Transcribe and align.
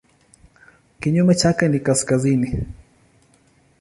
Kinyume 0.99 1.35
chake 1.35 1.67
ni 1.67 1.79
kaskazini. 1.79 2.63